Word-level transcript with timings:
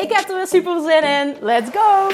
Ik 0.00 0.12
heb 0.12 0.28
er 0.28 0.36
weer 0.36 0.46
super 0.46 0.80
zin 0.80 1.02
in. 1.02 1.36
Let's 1.40 1.70
go! 1.72 2.08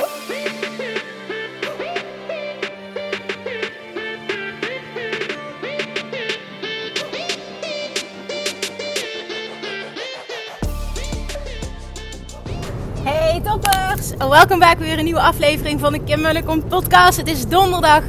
Hey 13.05 13.41
toppers! 13.45 14.11
Welkom 14.19 14.59
bij 14.59 14.77
weer 14.79 14.99
een 14.99 15.05
nieuwe 15.05 15.21
aflevering 15.21 15.81
van 15.81 15.93
de 15.93 16.05
Kim 16.05 16.21
Mullekom 16.21 16.69
podcast. 16.69 17.17
Het 17.17 17.29
is 17.29 17.47
donderdag 17.47 18.03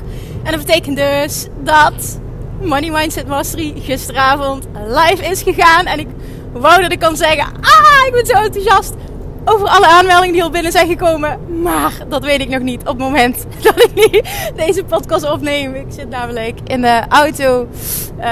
en 0.44 0.52
dat 0.52 0.66
betekent 0.66 0.98
dus 0.98 1.48
dat 1.64 2.20
Money 2.62 2.92
Mindset 2.92 3.28
Mastery 3.28 3.74
gisteravond 3.82 4.68
live 4.88 5.26
is 5.26 5.42
gegaan. 5.42 5.86
En 5.86 6.00
ik 6.00 6.08
wou 6.54 6.82
dat 6.82 6.92
ik 6.92 7.00
kan 7.00 7.18
zeggen, 7.18 7.46
ah, 7.62 8.08
ik 8.08 8.14
ben 8.14 8.26
zo 8.26 8.34
enthousiast 8.34 8.94
over 9.50 9.68
alle 9.68 9.88
aanmeldingen 9.88 10.34
die 10.34 10.44
al 10.44 10.50
binnen 10.50 10.72
zijn 10.72 10.88
gekomen. 10.88 11.62
Maar 11.62 11.94
dat 12.10 12.24
weet 12.24 12.42
ik 12.42 12.50
nog 12.50 12.62
niet 12.62 12.82
op 12.82 12.88
het 12.88 12.98
moment 12.98 13.46
dat 13.64 13.90
ik 13.94 14.24
deze 14.56 14.84
podcast 14.84 15.32
opneem. 15.32 15.76
Ik 15.76 15.86
zit 15.90 16.10
namelijk 16.10 16.60
in 16.64 16.82
de 16.82 17.02
auto 17.10 17.68
uh, 18.20 18.26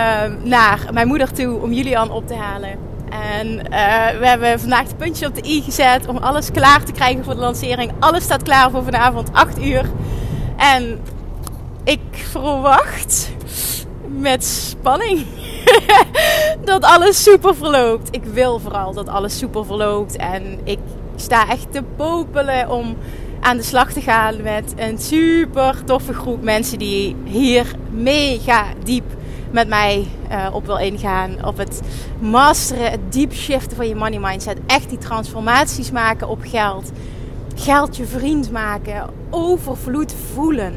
naar 0.44 0.88
mijn 0.92 1.08
moeder 1.08 1.32
toe 1.32 1.62
om 1.62 1.72
Julian 1.72 2.12
op 2.12 2.28
te 2.28 2.36
halen. 2.36 2.94
En 3.10 3.48
uh, 3.48 4.20
we 4.20 4.28
hebben 4.28 4.60
vandaag 4.60 4.88
de 4.88 4.96
puntjes 4.96 5.28
op 5.28 5.36
de 5.36 5.50
i 5.50 5.62
gezet 5.62 6.08
om 6.08 6.18
alles 6.18 6.52
klaar 6.52 6.84
te 6.84 6.92
krijgen 6.92 7.24
voor 7.24 7.34
de 7.34 7.40
lancering. 7.40 7.92
Alles 8.00 8.24
staat 8.24 8.44
klaar 8.44 8.72
voor 8.72 8.84
vanavond 8.84 9.30
8 9.34 9.62
uur. 9.64 9.90
En 10.58 11.00
ik 11.84 12.00
verwacht 12.30 13.32
met 14.08 14.46
spanning 14.46 15.26
dat 16.64 16.84
alles 16.84 17.24
super 17.24 17.56
verloopt. 17.56 18.08
Ik 18.12 18.24
wil 18.24 18.60
vooral 18.60 18.94
dat 18.94 19.08
alles 19.08 19.38
super 19.38 19.66
verloopt. 19.66 20.16
En 20.16 20.60
ik 20.64 20.80
sta 21.16 21.50
echt 21.50 21.72
te 21.72 21.84
popelen 21.96 22.70
om 22.70 22.98
aan 23.40 23.58
de 23.58 23.64
slag 23.64 23.94
te 23.94 24.02
gaan 24.02 24.42
met 24.42 24.74
een 24.76 24.98
super 25.00 25.84
toffe 25.84 26.14
groep 26.14 26.44
mensen 26.44 26.80
die 26.80 27.16
hier 27.24 27.66
mega 27.92 28.66
diep 28.84 29.06
met 29.52 29.68
mij 29.68 30.08
uh, 30.32 30.48
op 30.52 30.66
wil 30.66 30.78
ingaan. 30.78 31.46
Op 31.46 31.58
het 31.58 31.82
masteren, 32.20 32.92
het 32.92 33.14
deep 33.14 33.34
shiften 33.34 33.78
van 33.78 33.88
je 33.88 33.96
money 33.96 34.20
mindset. 34.20 34.58
Echt 34.66 34.90
die 34.90 34.98
transformaties 34.98 35.92
maken 35.92 36.28
op 36.28 36.40
geld. 36.42 36.92
Geld 37.56 37.98
je 37.98 38.06
vriend 38.06 38.52
maken. 38.52 39.10
Overvloed 39.30 40.14
voelen. 40.34 40.74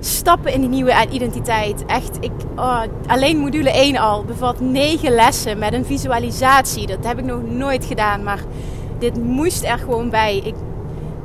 Stappen 0.00 0.52
in 0.52 0.60
die 0.60 0.68
nieuwe 0.68 1.06
identiteit. 1.10 1.84
Echt, 1.86 2.16
ik, 2.20 2.32
oh, 2.56 2.82
alleen 3.06 3.38
module 3.38 3.70
1 3.70 3.96
al 3.96 4.24
bevat 4.24 4.60
9 4.60 5.12
lessen 5.12 5.58
met 5.58 5.72
een 5.72 5.84
visualisatie. 5.84 6.86
Dat 6.86 7.04
heb 7.04 7.18
ik 7.18 7.24
nog 7.24 7.42
nooit 7.42 7.84
gedaan, 7.84 8.22
maar 8.22 8.40
dit 8.98 9.22
moest 9.22 9.64
er 9.64 9.78
gewoon 9.78 10.10
bij. 10.10 10.36
Ik, 10.36 10.54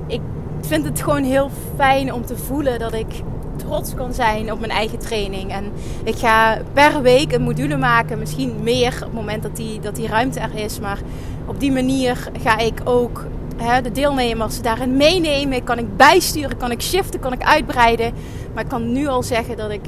ik 0.07 0.21
vind 0.61 0.85
het 0.85 1.01
gewoon 1.01 1.23
heel 1.23 1.49
fijn 1.75 2.13
om 2.13 2.25
te 2.25 2.37
voelen 2.37 2.79
dat 2.79 2.93
ik 2.93 3.21
trots 3.55 3.93
kan 3.93 4.13
zijn 4.13 4.51
op 4.51 4.59
mijn 4.59 4.71
eigen 4.71 4.99
training. 4.99 5.51
En 5.51 5.71
ik 6.03 6.15
ga 6.15 6.61
per 6.73 7.01
week 7.01 7.31
een 7.31 7.41
module 7.41 7.77
maken, 7.77 8.19
misschien 8.19 8.55
meer 8.63 8.93
op 8.93 9.01
het 9.01 9.13
moment 9.13 9.43
dat 9.43 9.55
die, 9.55 9.79
dat 9.79 9.95
die 9.95 10.07
ruimte 10.07 10.39
er 10.39 10.55
is. 10.55 10.79
Maar 10.79 10.99
op 11.45 11.59
die 11.59 11.71
manier 11.71 12.29
ga 12.43 12.57
ik 12.57 12.81
ook 12.83 13.25
hè, 13.57 13.81
de 13.81 13.91
deelnemers 13.91 14.61
daarin 14.61 14.97
meenemen. 14.97 15.63
Kan 15.63 15.77
ik 15.77 15.97
bijsturen, 15.97 16.57
kan 16.57 16.71
ik 16.71 16.81
shiften, 16.81 17.19
kan 17.19 17.33
ik 17.33 17.43
uitbreiden. 17.43 18.13
Maar 18.53 18.63
ik 18.63 18.69
kan 18.69 18.91
nu 18.91 19.07
al 19.07 19.23
zeggen 19.23 19.57
dat 19.57 19.71
ik 19.71 19.85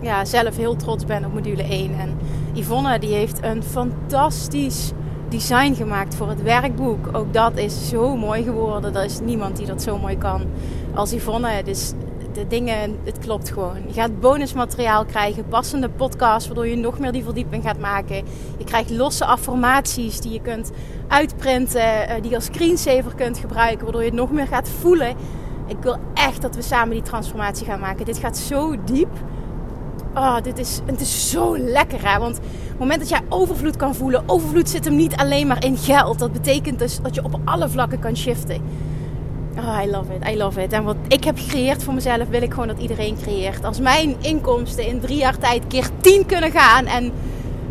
ja, 0.00 0.24
zelf 0.24 0.56
heel 0.56 0.76
trots 0.76 1.04
ben 1.04 1.24
op 1.24 1.32
module 1.32 1.62
1. 1.62 1.98
En 1.98 2.18
Yvonne 2.52 2.98
die 2.98 3.14
heeft 3.14 3.42
een 3.42 3.62
fantastisch 3.62 4.92
design 5.32 5.74
gemaakt 5.74 6.14
voor 6.14 6.28
het 6.28 6.42
werkboek. 6.42 7.08
Ook 7.12 7.32
dat 7.32 7.56
is 7.56 7.88
zo 7.88 8.16
mooi 8.16 8.42
geworden. 8.42 8.94
Er 8.94 9.04
is 9.04 9.20
niemand 9.20 9.56
die 9.56 9.66
dat 9.66 9.82
zo 9.82 9.98
mooi 9.98 10.18
kan 10.18 10.42
als 10.94 11.12
Yvonne. 11.12 11.62
Dus 11.64 11.92
de 12.32 12.46
dingen, 12.46 12.98
het 13.04 13.18
klopt 13.18 13.50
gewoon. 13.50 13.76
Je 13.86 13.92
gaat 13.92 14.20
bonusmateriaal 14.20 15.04
krijgen, 15.04 15.48
passende 15.48 15.88
podcasts, 15.88 16.46
waardoor 16.46 16.66
je 16.66 16.76
nog 16.76 16.98
meer 16.98 17.12
die 17.12 17.24
verdieping 17.24 17.62
gaat 17.62 17.78
maken. 17.78 18.16
Je 18.58 18.64
krijgt 18.64 18.90
losse 18.90 19.24
affirmaties 19.24 20.20
die 20.20 20.32
je 20.32 20.40
kunt 20.40 20.70
uitprinten, 21.08 22.08
eh, 22.08 22.20
die 22.20 22.30
je 22.30 22.36
als 22.36 22.44
screensaver 22.44 23.14
kunt 23.14 23.38
gebruiken, 23.38 23.82
waardoor 23.82 24.02
je 24.02 24.08
het 24.08 24.18
nog 24.18 24.32
meer 24.32 24.46
gaat 24.46 24.68
voelen. 24.68 25.16
Ik 25.66 25.76
wil 25.80 25.96
echt 26.14 26.42
dat 26.42 26.54
we 26.54 26.62
samen 26.62 26.94
die 26.94 27.02
transformatie 27.02 27.66
gaan 27.66 27.80
maken. 27.80 28.04
Dit 28.04 28.18
gaat 28.18 28.36
zo 28.36 28.74
diep. 28.84 29.10
Oh, 30.14 30.36
dit 30.42 30.58
is, 30.58 30.80
het 30.84 31.00
is 31.00 31.30
zo 31.30 31.58
lekker 31.58 32.12
hè. 32.12 32.18
Want 32.18 32.36
het 32.68 32.78
moment 32.78 33.00
dat 33.00 33.08
jij 33.08 33.20
overvloed 33.28 33.76
kan 33.76 33.94
voelen, 33.94 34.22
overvloed 34.26 34.68
zit 34.68 34.84
hem 34.84 34.96
niet 34.96 35.16
alleen 35.16 35.46
maar 35.46 35.64
in 35.64 35.76
geld. 35.76 36.18
Dat 36.18 36.32
betekent 36.32 36.78
dus 36.78 37.00
dat 37.02 37.14
je 37.14 37.24
op 37.24 37.40
alle 37.44 37.68
vlakken 37.68 37.98
kan 37.98 38.16
shiften. 38.16 38.62
Oh, 39.58 39.80
I 39.84 39.90
love 39.90 40.14
it, 40.14 40.28
I 40.28 40.36
love 40.36 40.62
it. 40.62 40.72
En 40.72 40.84
wat 40.84 40.96
ik 41.08 41.24
heb 41.24 41.38
gecreëerd 41.38 41.82
voor 41.82 41.94
mezelf, 41.94 42.28
wil 42.28 42.42
ik 42.42 42.52
gewoon 42.52 42.68
dat 42.68 42.78
iedereen 42.78 43.16
creëert. 43.22 43.64
Als 43.64 43.80
mijn 43.80 44.16
inkomsten 44.20 44.86
in 44.86 45.00
drie 45.00 45.18
jaar 45.18 45.38
tijd 45.38 45.66
keer 45.66 45.88
tien 46.00 46.26
kunnen 46.26 46.50
gaan. 46.50 46.86
En 46.86 47.12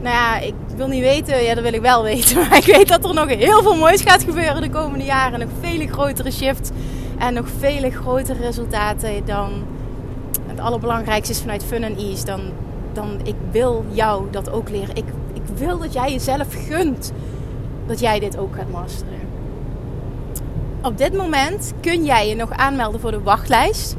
nou 0.01 0.15
ja, 0.15 0.39
ik 0.39 0.53
wil 0.75 0.87
niet 0.87 1.01
weten, 1.01 1.43
ja, 1.43 1.53
dat 1.53 1.63
wil 1.63 1.73
ik 1.73 1.81
wel 1.81 2.03
weten. 2.13 2.37
Maar 2.37 2.57
ik 2.57 2.75
weet 2.75 2.87
dat 2.87 3.05
er 3.05 3.13
nog 3.13 3.27
heel 3.27 3.61
veel 3.61 3.75
moois 3.75 4.01
gaat 4.01 4.23
gebeuren 4.23 4.61
de 4.61 4.69
komende 4.69 5.05
jaren. 5.05 5.39
Nog 5.39 5.49
vele 5.59 5.87
grotere 5.87 6.31
shifts 6.31 6.69
en 7.17 7.33
nog 7.33 7.45
vele 7.59 7.91
grotere 7.91 8.39
resultaten 8.39 9.25
dan 9.25 9.51
het 10.51 10.59
allerbelangrijkste 10.59 11.33
is 11.33 11.39
vanuit 11.39 11.63
Fun 11.63 11.83
and 11.83 11.97
Ease. 11.97 12.25
Dan, 12.25 12.41
dan 12.93 13.19
ik 13.23 13.35
wil 13.51 13.85
jou 13.91 14.31
dat 14.31 14.51
ook 14.51 14.69
leren. 14.69 14.95
Ik, 14.95 15.05
ik 15.33 15.43
wil 15.55 15.79
dat 15.79 15.93
jij 15.93 16.11
jezelf 16.11 16.67
gunt 16.67 17.11
dat 17.85 17.99
jij 17.99 18.19
dit 18.19 18.37
ook 18.37 18.55
gaat 18.55 18.69
masteren. 18.71 19.19
Op 20.81 20.97
dit 20.97 21.13
moment 21.13 21.73
kun 21.81 22.05
jij 22.05 22.27
je 22.27 22.35
nog 22.35 22.51
aanmelden 22.51 22.99
voor 22.99 23.11
de 23.11 23.21
wachtlijst. 23.21 23.95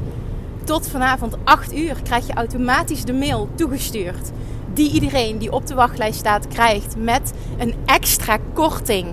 Tot 0.63 0.87
vanavond 0.87 1.37
8 1.43 1.75
uur 1.75 1.95
krijg 2.03 2.27
je 2.27 2.33
automatisch 2.33 3.05
de 3.05 3.13
mail 3.13 3.49
toegestuurd. 3.55 4.31
Die 4.73 4.91
iedereen 4.91 5.37
die 5.37 5.51
op 5.51 5.67
de 5.67 5.73
wachtlijst 5.73 6.19
staat 6.19 6.47
krijgt 6.47 6.95
met 6.97 7.33
een 7.57 7.73
extra 7.85 8.37
korting. 8.53 9.07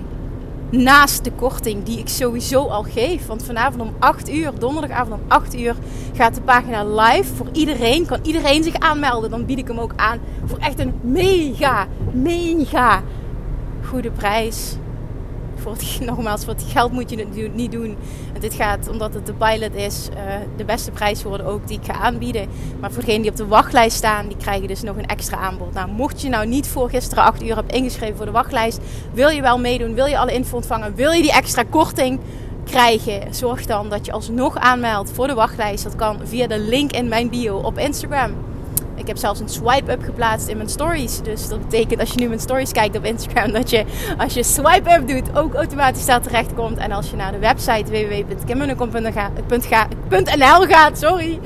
Naast 0.71 1.23
de 1.23 1.31
korting 1.31 1.83
die 1.83 1.99
ik 1.99 2.09
sowieso 2.09 2.65
al 2.65 2.83
geef. 2.83 3.25
Want 3.27 3.43
vanavond 3.43 3.81
om 3.81 3.95
8 3.99 4.33
uur, 4.33 4.51
donderdagavond 4.59 5.21
om 5.21 5.27
8 5.27 5.59
uur, 5.59 5.75
gaat 6.13 6.35
de 6.35 6.41
pagina 6.41 6.85
live 6.85 7.35
voor 7.35 7.47
iedereen. 7.51 8.05
Kan 8.05 8.19
iedereen 8.21 8.63
zich 8.63 8.75
aanmelden. 8.75 9.29
Dan 9.29 9.45
bied 9.45 9.57
ik 9.57 9.67
hem 9.67 9.79
ook 9.79 9.93
aan 9.95 10.19
voor 10.45 10.57
echt 10.57 10.79
een 10.79 10.93
mega, 11.01 11.87
mega 12.11 13.01
goede 13.83 14.11
prijs 14.11 14.75
voor 15.61 15.71
het, 15.71 15.99
nogmaals, 16.09 16.43
voor 16.43 16.53
het 16.53 16.63
geld 16.67 16.91
moet 16.91 17.09
je 17.09 17.17
het 17.17 17.55
niet 17.55 17.71
doen. 17.71 17.97
En 18.33 18.39
dit 18.39 18.53
gaat, 18.53 18.89
omdat 18.89 19.13
het 19.13 19.25
de 19.25 19.33
pilot 19.33 19.75
is, 19.75 20.09
uh, 20.13 20.33
de 20.57 20.65
beste 20.65 20.91
prijs 20.91 21.23
worden 21.23 21.45
ook 21.45 21.67
die 21.67 21.79
ik 21.79 21.85
ga 21.85 21.93
aanbieden. 21.93 22.47
Maar 22.79 22.91
voor 22.91 22.99
degenen 22.99 23.21
die 23.21 23.31
op 23.31 23.37
de 23.37 23.47
wachtlijst 23.47 23.97
staan, 23.97 24.27
die 24.27 24.37
krijgen 24.37 24.67
dus 24.67 24.81
nog 24.81 24.97
een 24.97 25.05
extra 25.05 25.37
aanbod. 25.37 25.73
Nou, 25.73 25.91
mocht 25.91 26.21
je 26.21 26.29
nou 26.29 26.47
niet 26.47 26.67
voor 26.67 26.89
gisteren 26.89 27.23
8 27.23 27.43
uur 27.43 27.55
hebt 27.55 27.73
ingeschreven 27.73 28.15
voor 28.17 28.25
de 28.25 28.31
wachtlijst, 28.31 28.79
wil 29.13 29.29
je 29.29 29.41
wel 29.41 29.59
meedoen, 29.59 29.93
wil 29.93 30.05
je 30.05 30.17
alle 30.17 30.33
info 30.33 30.55
ontvangen, 30.55 30.95
wil 30.95 31.11
je 31.11 31.21
die 31.21 31.31
extra 31.31 31.63
korting 31.69 32.19
krijgen, 32.65 33.33
zorg 33.33 33.65
dan 33.65 33.89
dat 33.89 34.05
je 34.05 34.11
alsnog 34.11 34.57
aanmeldt 34.57 35.11
voor 35.11 35.27
de 35.27 35.33
wachtlijst. 35.33 35.83
Dat 35.83 35.95
kan 35.95 36.19
via 36.23 36.47
de 36.47 36.59
link 36.59 36.91
in 36.91 37.07
mijn 37.07 37.29
bio 37.29 37.57
op 37.57 37.77
Instagram. 37.77 38.50
Ik 39.01 39.07
heb 39.07 39.17
zelfs 39.17 39.39
een 39.39 39.49
swipe-up 39.49 40.03
geplaatst 40.03 40.47
in 40.47 40.57
mijn 40.57 40.69
stories. 40.69 41.21
Dus 41.21 41.47
dat 41.47 41.59
betekent 41.59 41.99
als 41.99 42.11
je 42.11 42.19
nu 42.19 42.27
mijn 42.27 42.39
stories 42.39 42.71
kijkt 42.71 42.97
op 42.97 43.03
Instagram, 43.03 43.51
dat 43.51 43.69
je 43.69 43.85
als 44.17 44.33
je 44.33 44.43
swipe-up 44.43 45.07
doet 45.07 45.37
ook 45.37 45.53
automatisch 45.53 46.05
daar 46.05 46.21
terecht 46.21 46.53
komt. 46.53 46.77
En 46.77 46.91
als 46.91 47.09
je 47.09 47.15
naar 47.15 47.31
de 47.31 47.39
website 47.39 47.91
www.kimmunnekom.nl 47.91 50.67
gaat, 50.75 50.97
sorry, 50.97 51.39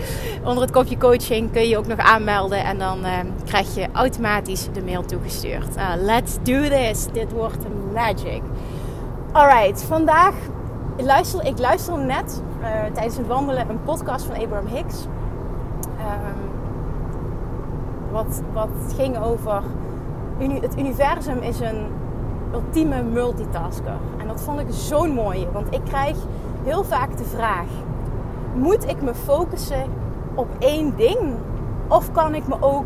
onder 0.43 0.61
het 0.61 0.71
kopje 0.71 0.97
coaching 0.97 1.51
kun 1.51 1.67
je 1.67 1.77
ook 1.77 1.87
nog 1.87 1.97
aanmelden. 1.97 2.63
En 2.63 2.77
dan 2.77 3.05
uh, 3.05 3.11
krijg 3.45 3.75
je 3.75 3.87
automatisch 3.93 4.67
de 4.73 4.81
mail 4.81 5.05
toegestuurd. 5.05 5.77
Uh, 5.77 5.89
let's 5.97 6.37
do 6.43 6.61
this. 6.61 7.07
Dit 7.13 7.31
wordt 7.31 7.63
magic. 7.93 8.41
Alright, 9.31 9.83
vandaag 9.83 10.33
luister 10.97 11.45
ik 11.45 11.59
luister 11.59 11.97
net 11.97 12.41
uh, 12.61 12.67
tijdens 12.93 13.17
het 13.17 13.27
wandelen 13.27 13.69
een 13.69 13.83
podcast 13.83 14.25
van 14.25 14.35
Abraham 14.35 14.67
Hicks. 14.67 15.05
Um, 15.99 16.54
wat, 18.15 18.41
wat 18.53 18.93
ging 18.95 19.17
over. 19.17 19.61
Het 20.37 20.77
universum 20.77 21.37
is 21.37 21.59
een 21.59 21.87
ultieme 22.53 23.03
multitasker. 23.03 23.97
En 24.17 24.27
dat 24.27 24.41
vond 24.41 24.59
ik 24.59 24.67
zo'n 24.69 25.11
mooie, 25.11 25.51
want 25.51 25.73
ik 25.73 25.81
krijg 25.83 26.17
heel 26.63 26.83
vaak 26.83 27.17
de 27.17 27.23
vraag: 27.23 27.67
moet 28.53 28.89
ik 28.89 29.01
me 29.01 29.13
focussen 29.13 29.83
op 30.35 30.47
één 30.59 30.95
ding? 30.95 31.33
Of 31.87 32.11
kan 32.11 32.35
ik 32.35 32.47
me 32.47 32.55
ook 32.59 32.85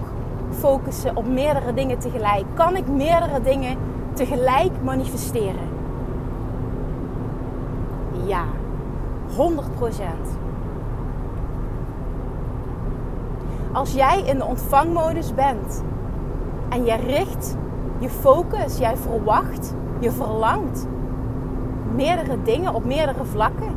focussen 0.50 1.16
op 1.16 1.28
meerdere 1.28 1.74
dingen 1.74 2.00
tegelijk? 2.00 2.46
Kan 2.54 2.76
ik 2.76 2.88
meerdere 2.88 3.42
dingen 3.42 3.78
tegelijk 4.14 4.72
manifesteren? 4.84 5.68
Ja, 8.26 8.44
100 9.36 9.68
Als 13.72 13.94
jij 13.94 14.22
in 14.26 14.38
de 14.38 14.46
ontvangmodus 14.46 15.34
bent 15.34 15.84
en 16.70 16.86
je 16.86 16.96
richt 16.96 17.58
je 18.00 18.10
focus, 18.10 18.78
jij 18.78 18.98
verwacht, 18.98 19.74
je 20.00 20.12
verlangt 20.12 20.88
meerdere 21.96 22.38
dingen 22.44 22.74
op 22.74 22.86
meerdere 22.86 23.26
vlakken. 23.26 23.76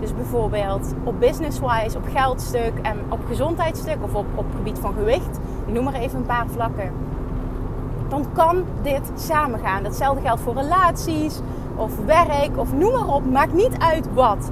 Dus 0.00 0.14
bijvoorbeeld 0.14 0.94
op 1.04 1.20
business-wise, 1.20 1.96
op 1.96 2.08
geldstuk 2.12 2.72
en 2.82 2.96
op 3.08 3.18
gezondheidsstuk 3.26 3.96
of 4.00 4.14
op, 4.14 4.26
op 4.34 4.44
gebied 4.56 4.78
van 4.78 4.94
gewicht. 4.94 5.38
Ik 5.66 5.72
noem 5.72 5.84
maar 5.84 5.94
even 5.94 6.18
een 6.18 6.26
paar 6.26 6.46
vlakken. 6.46 6.90
Dan 8.08 8.26
kan 8.32 8.64
dit 8.82 9.10
samengaan. 9.14 9.84
Hetzelfde 9.84 10.20
geldt 10.20 10.40
voor 10.40 10.54
relaties 10.54 11.40
of 11.76 12.04
werk 12.04 12.50
of 12.56 12.72
noem 12.72 12.92
maar 12.92 13.14
op. 13.14 13.30
Maakt 13.30 13.52
niet 13.52 13.78
uit 13.78 14.14
wat. 14.14 14.50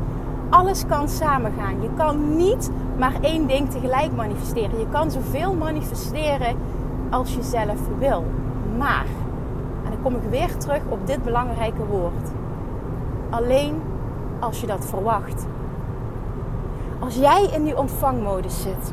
Alles 0.49 0.87
kan 0.87 1.09
samengaan. 1.09 1.83
Je 1.83 1.89
kan 1.97 2.37
niet 2.37 2.71
maar 2.99 3.15
één 3.21 3.47
ding 3.47 3.71
tegelijk 3.71 4.13
manifesteren. 4.17 4.79
Je 4.79 4.89
kan 4.89 5.11
zoveel 5.11 5.55
manifesteren 5.55 6.57
als 7.11 7.35
je 7.35 7.43
zelf 7.43 7.79
wil. 7.99 8.25
Maar, 8.79 9.07
en 9.85 9.91
dan 9.91 10.03
kom 10.03 10.15
ik 10.15 10.31
weer 10.31 10.57
terug 10.57 10.81
op 10.89 11.07
dit 11.07 11.25
belangrijke 11.25 11.87
woord. 11.87 12.31
Alleen 13.31 13.83
als 14.39 14.61
je 14.61 14.67
dat 14.67 14.87
verwacht. 14.87 15.47
Als 16.99 17.15
jij 17.15 17.49
in 17.53 17.65
die 17.65 17.79
ontvangmodus 17.79 18.63
zit, 18.63 18.93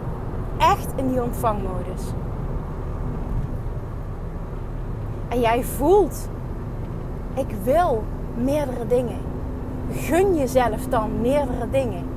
echt 0.57 0.93
in 0.95 1.07
die 1.07 1.23
ontvangmodus, 1.23 2.01
en 5.27 5.39
jij 5.39 5.63
voelt, 5.63 6.29
ik 7.33 7.55
wil 7.63 8.03
meerdere 8.35 8.87
dingen. 8.87 9.17
Gun 9.91 10.35
jezelf 10.35 10.87
dan 10.89 11.21
meerdere 11.21 11.69
dingen. 11.71 12.10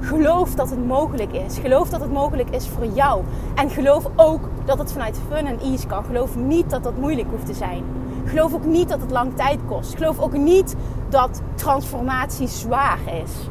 Geloof 0.00 0.54
dat 0.54 0.70
het 0.70 0.86
mogelijk 0.86 1.32
is. 1.32 1.58
Geloof 1.58 1.88
dat 1.88 2.00
het 2.00 2.12
mogelijk 2.12 2.50
is 2.50 2.68
voor 2.68 2.86
jou. 2.86 3.22
En 3.54 3.70
geloof 3.70 4.10
ook 4.16 4.48
dat 4.64 4.78
het 4.78 4.92
vanuit 4.92 5.20
fun 5.28 5.46
en 5.46 5.58
ease 5.60 5.86
kan. 5.86 6.04
Geloof 6.04 6.36
niet 6.36 6.70
dat 6.70 6.82
dat 6.82 6.96
moeilijk 6.96 7.28
hoeft 7.30 7.46
te 7.46 7.54
zijn. 7.54 7.84
Geloof 8.24 8.54
ook 8.54 8.64
niet 8.64 8.88
dat 8.88 9.00
het 9.00 9.10
lang 9.10 9.36
tijd 9.36 9.58
kost. 9.68 9.94
Geloof 9.94 10.18
ook 10.18 10.32
niet 10.32 10.76
dat 11.08 11.42
transformatie 11.54 12.48
zwaar 12.48 12.98
is. 13.22 13.48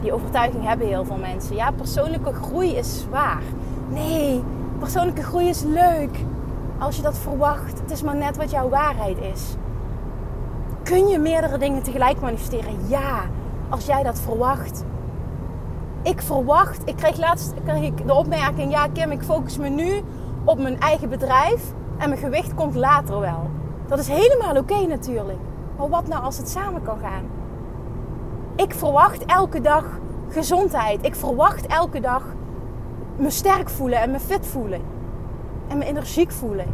Die 0.00 0.12
overtuiging 0.12 0.64
hebben 0.64 0.86
heel 0.86 1.04
veel 1.04 1.16
mensen. 1.16 1.56
Ja, 1.56 1.70
persoonlijke 1.70 2.32
groei 2.32 2.76
is 2.76 3.00
zwaar. 3.00 3.42
Nee, 3.88 4.42
persoonlijke 4.78 5.22
groei 5.22 5.48
is 5.48 5.62
leuk. 5.62 6.24
Als 6.78 6.96
je 6.96 7.02
dat 7.02 7.18
verwacht. 7.18 7.80
Het 7.80 7.90
is 7.90 8.02
maar 8.02 8.16
net 8.16 8.36
wat 8.36 8.50
jouw 8.50 8.68
waarheid 8.68 9.18
is. 9.32 9.54
Kun 10.82 11.08
je 11.08 11.18
meerdere 11.18 11.58
dingen 11.58 11.82
tegelijk 11.82 12.20
manifesteren? 12.20 12.88
Ja, 12.88 13.20
als 13.68 13.86
jij 13.86 14.02
dat 14.02 14.20
verwacht. 14.20 14.84
Ik 16.02 16.22
verwacht, 16.22 16.82
ik 16.84 16.96
kreeg 16.96 17.16
laatst 17.16 17.54
de 18.06 18.14
opmerking: 18.14 18.72
ja, 18.72 18.88
Kim, 18.88 19.10
ik 19.10 19.22
focus 19.22 19.58
me 19.58 19.68
nu 19.68 20.02
op 20.44 20.58
mijn 20.58 20.80
eigen 20.80 21.08
bedrijf 21.08 21.72
en 21.98 22.08
mijn 22.08 22.20
gewicht 22.20 22.54
komt 22.54 22.74
later 22.74 23.20
wel. 23.20 23.50
Dat 23.86 23.98
is 23.98 24.08
helemaal 24.08 24.56
oké 24.56 24.86
natuurlijk. 24.86 25.38
Maar 25.76 25.88
wat 25.88 26.08
nou 26.08 26.22
als 26.22 26.36
het 26.36 26.48
samen 26.48 26.82
kan 26.82 26.98
gaan? 26.98 27.24
Ik 28.56 28.74
verwacht 28.74 29.24
elke 29.24 29.60
dag 29.60 29.84
gezondheid. 30.28 31.04
Ik 31.06 31.14
verwacht 31.14 31.66
elke 31.66 32.00
dag 32.00 32.22
me 33.16 33.30
sterk 33.30 33.70
voelen 33.70 34.00
en 34.00 34.10
me 34.10 34.20
fit 34.20 34.46
voelen. 34.46 34.80
En 35.68 35.78
me 35.78 35.84
energiek 35.84 36.30
voelen. 36.30 36.66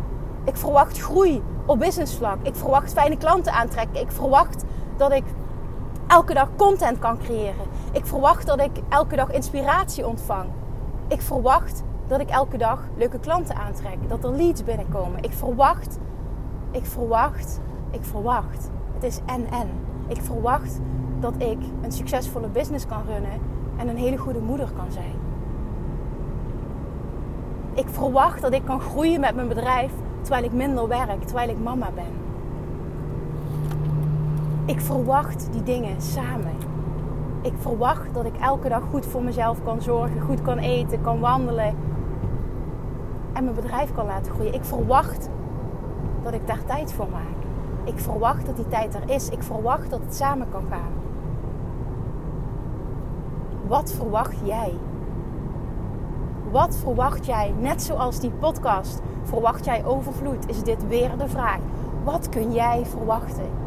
Ik 0.44 0.56
verwacht 0.56 0.98
groei 0.98 1.42
op 1.66 1.78
businessvlak. 1.78 2.38
Ik 2.42 2.54
verwacht 2.54 2.92
fijne 2.92 3.16
klanten 3.16 3.52
aantrekken. 3.52 4.00
Ik 4.00 4.10
verwacht 4.10 4.64
dat 4.96 5.12
ik 5.12 5.24
elke 6.08 6.34
dag 6.34 6.48
content 6.56 6.98
kan 6.98 7.18
creëren. 7.18 7.66
Ik 7.92 8.06
verwacht 8.06 8.46
dat 8.46 8.60
ik 8.60 8.70
elke 8.88 9.16
dag 9.16 9.30
inspiratie 9.30 10.06
ontvang. 10.06 10.48
Ik 11.08 11.20
verwacht 11.20 11.82
dat 12.06 12.20
ik 12.20 12.28
elke 12.28 12.56
dag 12.56 12.80
leuke 12.96 13.18
klanten 13.18 13.54
aantrek. 13.54 14.08
Dat 14.08 14.24
er 14.24 14.30
leads 14.30 14.64
binnenkomen. 14.64 15.22
Ik 15.22 15.32
verwacht, 15.32 15.98
ik 16.70 16.84
verwacht, 16.84 17.60
ik 17.90 18.04
verwacht. 18.04 18.70
Het 18.94 19.02
is 19.02 19.20
en-en. 19.26 19.68
Ik 20.06 20.22
verwacht 20.22 20.80
dat 21.20 21.34
ik 21.38 21.58
een 21.82 21.92
succesvolle 21.92 22.48
business 22.48 22.86
kan 22.86 23.02
runnen 23.06 23.40
en 23.76 23.88
een 23.88 23.96
hele 23.96 24.16
goede 24.16 24.40
moeder 24.40 24.68
kan 24.76 24.92
zijn. 24.92 25.14
Ik 27.74 27.88
verwacht 27.88 28.42
dat 28.42 28.52
ik 28.52 28.64
kan 28.64 28.80
groeien 28.80 29.20
met 29.20 29.34
mijn 29.34 29.48
bedrijf 29.48 29.92
terwijl 30.20 30.44
ik 30.44 30.52
minder 30.52 30.88
werk, 30.88 31.24
terwijl 31.24 31.48
ik 31.48 31.58
mama 31.58 31.90
ben. 31.94 32.27
Ik 34.68 34.80
verwacht 34.80 35.48
die 35.52 35.62
dingen 35.62 36.00
samen. 36.00 36.56
Ik 37.42 37.52
verwacht 37.58 38.14
dat 38.14 38.24
ik 38.24 38.36
elke 38.40 38.68
dag 38.68 38.82
goed 38.90 39.06
voor 39.06 39.22
mezelf 39.22 39.62
kan 39.64 39.82
zorgen, 39.82 40.20
goed 40.20 40.42
kan 40.42 40.58
eten, 40.58 41.00
kan 41.00 41.20
wandelen 41.20 41.74
en 43.32 43.44
mijn 43.44 43.54
bedrijf 43.54 43.92
kan 43.92 44.06
laten 44.06 44.32
groeien. 44.32 44.54
Ik 44.54 44.64
verwacht 44.64 45.28
dat 46.22 46.32
ik 46.32 46.46
daar 46.46 46.64
tijd 46.64 46.92
voor 46.92 47.08
maak. 47.12 47.44
Ik 47.84 47.98
verwacht 47.98 48.46
dat 48.46 48.56
die 48.56 48.68
tijd 48.68 48.94
er 48.94 49.10
is. 49.10 49.28
Ik 49.28 49.42
verwacht 49.42 49.90
dat 49.90 50.00
het 50.00 50.14
samen 50.14 50.46
kan 50.50 50.64
gaan. 50.70 50.92
Wat 53.66 53.92
verwacht 53.92 54.36
jij? 54.44 54.74
Wat 56.50 56.76
verwacht 56.76 57.26
jij? 57.26 57.54
Net 57.58 57.82
zoals 57.82 58.20
die 58.20 58.30
podcast. 58.30 59.00
Verwacht 59.22 59.64
jij 59.64 59.84
overvloed? 59.84 60.48
Is 60.48 60.62
dit 60.62 60.88
weer 60.88 61.16
de 61.18 61.28
vraag. 61.28 61.58
Wat 62.04 62.28
kun 62.28 62.52
jij 62.52 62.86
verwachten? 62.86 63.66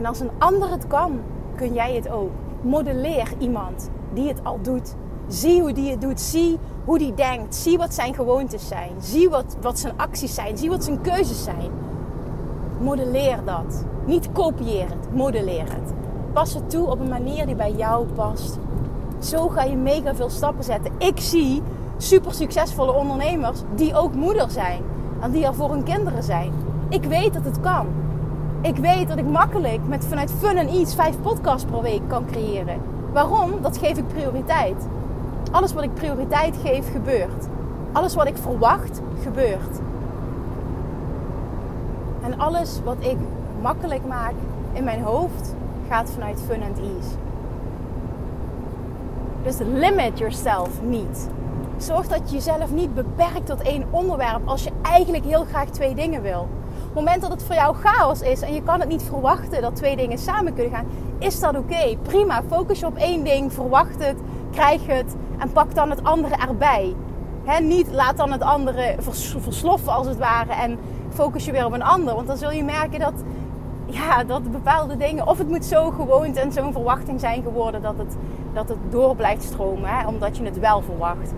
En 0.00 0.06
als 0.06 0.20
een 0.20 0.30
ander 0.38 0.70
het 0.70 0.86
kan, 0.86 1.20
kun 1.56 1.72
jij 1.72 1.94
het 1.94 2.08
ook. 2.08 2.30
Modelleer 2.62 3.32
iemand 3.38 3.90
die 4.12 4.28
het 4.28 4.44
al 4.44 4.58
doet. 4.62 4.94
Zie 5.28 5.60
hoe 5.60 5.72
die 5.72 5.90
het 5.90 6.00
doet. 6.00 6.20
Zie 6.20 6.58
hoe 6.84 6.98
die 6.98 7.14
denkt. 7.14 7.54
Zie 7.54 7.78
wat 7.78 7.94
zijn 7.94 8.14
gewoontes 8.14 8.68
zijn. 8.68 8.90
Zie 8.98 9.30
wat, 9.30 9.56
wat 9.60 9.78
zijn 9.78 9.92
acties 9.96 10.34
zijn. 10.34 10.58
Zie 10.58 10.70
wat 10.70 10.84
zijn 10.84 11.00
keuzes 11.00 11.44
zijn. 11.44 11.70
Modelleer 12.78 13.44
dat. 13.44 13.84
Niet 14.06 14.32
kopieer 14.32 14.88
het, 14.88 15.14
modelleer 15.14 15.64
het. 15.64 15.92
Pas 16.32 16.54
het 16.54 16.70
toe 16.70 16.90
op 16.90 17.00
een 17.00 17.08
manier 17.08 17.46
die 17.46 17.56
bij 17.56 17.72
jou 17.72 18.06
past. 18.06 18.58
Zo 19.18 19.48
ga 19.48 19.62
je 19.62 19.76
mega 19.76 20.14
veel 20.14 20.30
stappen 20.30 20.64
zetten. 20.64 20.92
Ik 20.98 21.20
zie 21.20 21.62
super 21.96 22.34
succesvolle 22.34 22.92
ondernemers 22.92 23.60
die 23.74 23.94
ook 23.94 24.14
moeder 24.14 24.50
zijn. 24.50 24.82
En 25.20 25.30
die 25.30 25.44
er 25.44 25.54
voor 25.54 25.70
hun 25.70 25.82
kinderen 25.82 26.22
zijn. 26.22 26.52
Ik 26.88 27.04
weet 27.04 27.34
dat 27.34 27.44
het 27.44 27.60
kan. 27.60 27.86
Ik 28.62 28.76
weet 28.76 29.08
dat 29.08 29.18
ik 29.18 29.26
makkelijk 29.26 29.80
met 29.86 30.04
vanuit 30.04 30.32
fun 30.38 30.56
en 30.56 30.74
iets 30.74 30.94
vijf 30.94 31.20
podcasts 31.22 31.70
per 31.70 31.82
week 31.82 32.00
kan 32.06 32.26
creëren. 32.26 32.80
Waarom? 33.12 33.50
Dat 33.62 33.78
geef 33.78 33.98
ik 33.98 34.08
prioriteit. 34.08 34.86
Alles 35.50 35.72
wat 35.72 35.82
ik 35.82 35.94
prioriteit 35.94 36.56
geef, 36.62 36.92
gebeurt. 36.92 37.46
Alles 37.92 38.14
wat 38.14 38.26
ik 38.26 38.36
verwacht, 38.36 39.00
gebeurt. 39.22 39.78
En 42.22 42.38
alles 42.38 42.80
wat 42.84 42.96
ik 42.98 43.16
makkelijk 43.60 44.06
maak 44.06 44.34
in 44.72 44.84
mijn 44.84 45.02
hoofd, 45.02 45.54
gaat 45.88 46.10
vanuit 46.10 46.42
fun 46.46 46.62
and 46.62 46.78
ease. 46.78 47.16
Dus 49.42 49.58
limit 49.58 50.18
yourself 50.18 50.82
niet. 50.82 51.28
Zorg 51.76 52.08
dat 52.08 52.30
je 52.30 52.34
jezelf 52.34 52.72
niet 52.72 52.94
beperkt 52.94 53.46
tot 53.46 53.62
één 53.62 53.84
onderwerp 53.90 54.40
als 54.48 54.64
je 54.64 54.70
eigenlijk 54.82 55.24
heel 55.24 55.44
graag 55.44 55.68
twee 55.68 55.94
dingen 55.94 56.22
wil. 56.22 56.48
Het 56.90 56.98
moment 56.98 57.20
dat 57.20 57.30
het 57.30 57.42
voor 57.42 57.54
jou 57.54 57.76
chaos 57.76 58.20
is 58.20 58.40
en 58.40 58.54
je 58.54 58.62
kan 58.62 58.80
het 58.80 58.88
niet 58.88 59.02
verwachten 59.02 59.62
dat 59.62 59.76
twee 59.76 59.96
dingen 59.96 60.18
samen 60.18 60.54
kunnen 60.54 60.72
gaan, 60.72 60.86
is 61.18 61.40
dat 61.40 61.56
oké. 61.56 61.96
Prima, 62.02 62.42
focus 62.48 62.80
je 62.80 62.86
op 62.86 62.96
één 62.96 63.24
ding, 63.24 63.52
verwacht 63.52 64.04
het, 64.04 64.16
krijg 64.52 64.86
het 64.86 65.16
en 65.38 65.52
pak 65.52 65.74
dan 65.74 65.90
het 65.90 66.04
andere 66.04 66.34
erbij. 66.36 66.94
niet 67.62 67.92
laat 67.92 68.16
dan 68.16 68.32
het 68.32 68.42
andere 68.42 68.94
versloffen 69.38 69.92
als 69.92 70.06
het 70.06 70.18
ware 70.18 70.52
en 70.52 70.78
focus 71.08 71.44
je 71.44 71.52
weer 71.52 71.64
op 71.64 71.72
een 71.72 71.82
ander. 71.82 72.14
Want 72.14 72.26
dan 72.26 72.36
zul 72.36 72.50
je 72.50 72.64
merken 72.64 73.00
dat, 73.00 73.14
ja, 73.86 74.24
dat 74.24 74.50
bepaalde 74.50 74.96
dingen, 74.96 75.26
of 75.26 75.38
het 75.38 75.48
moet 75.48 75.64
zo 75.64 75.90
gewoond 75.90 76.36
en 76.36 76.52
zo'n 76.52 76.72
verwachting 76.72 77.20
zijn 77.20 77.42
geworden 77.42 77.82
dat 77.82 77.98
het, 77.98 78.16
dat 78.52 78.68
het 78.68 78.78
door 78.88 79.16
blijft 79.16 79.42
stromen, 79.42 80.06
omdat 80.06 80.36
je 80.36 80.44
het 80.44 80.58
wel 80.58 80.82
verwacht. 80.82 81.32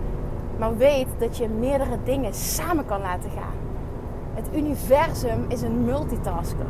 Maar 0.57 0.77
weet 0.77 1.07
dat 1.17 1.37
je 1.37 1.47
meerdere 1.47 1.97
dingen 2.03 2.33
samen 2.33 2.85
kan 2.85 3.01
laten 3.01 3.29
gaan. 3.29 3.62
Het 4.43 4.55
universum 4.55 5.45
is 5.47 5.61
een 5.61 5.85
multitasker. 5.85 6.65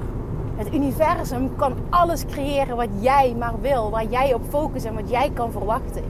Het 0.56 0.74
universum 0.74 1.56
kan 1.56 1.74
alles 1.90 2.26
creëren 2.26 2.76
wat 2.76 2.90
jij 3.00 3.36
maar 3.40 3.54
wil, 3.62 3.90
waar 3.90 4.06
jij 4.06 4.34
op 4.34 4.42
focust 4.50 4.86
en 4.86 4.94
wat 4.94 5.10
jij 5.10 5.30
kan 5.30 5.52
verwachten. 5.52 6.04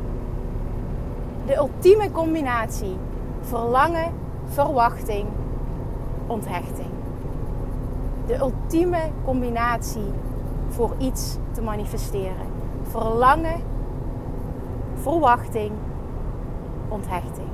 De 1.45 1.55
ultieme 1.55 2.11
combinatie 2.11 2.95
verlangen, 3.41 4.11
verwachting, 4.45 5.27
onthechting. 6.27 6.89
De 8.25 8.37
ultieme 8.37 8.99
combinatie 9.25 10.11
voor 10.67 10.91
iets 10.97 11.37
te 11.51 11.61
manifesteren. 11.61 12.47
Verlangen, 12.83 13.61
verwachting, 14.95 15.71
onthechting. 16.87 17.47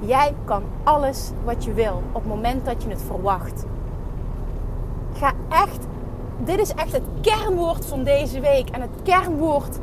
Jij 0.00 0.34
kan 0.44 0.62
alles 0.82 1.30
wat 1.44 1.64
je 1.64 1.72
wil 1.72 2.02
op 2.12 2.22
het 2.22 2.32
moment 2.32 2.64
dat 2.64 2.82
je 2.82 2.88
het 2.88 3.02
verwacht. 3.02 3.64
Ga 5.12 5.32
echt, 5.48 5.86
dit 6.44 6.58
is 6.58 6.74
echt 6.74 6.92
het 6.92 7.02
kernwoord 7.20 7.86
van 7.86 8.04
deze 8.04 8.40
week 8.40 8.68
en 8.68 8.80
het 8.80 9.02
kernwoord 9.02 9.78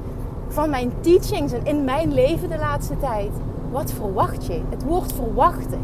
van 0.47 0.69
mijn 0.69 0.91
teachings 1.00 1.53
en 1.53 1.65
in 1.65 1.83
mijn 1.83 2.13
leven 2.13 2.50
de 2.50 2.57
laatste 2.57 2.97
tijd. 2.97 3.31
Wat 3.71 3.91
verwacht 3.91 4.45
je? 4.45 4.62
Het 4.69 4.83
woord 4.83 5.13
verwachten. 5.13 5.79